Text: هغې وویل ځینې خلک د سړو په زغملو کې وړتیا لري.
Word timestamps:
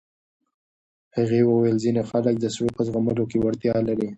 هغې 1.15 1.39
وویل 1.43 1.77
ځینې 1.83 2.01
خلک 2.09 2.35
د 2.39 2.45
سړو 2.55 2.69
په 2.77 2.81
زغملو 2.87 3.23
کې 3.31 3.37
وړتیا 3.39 3.75
لري. 3.87 4.07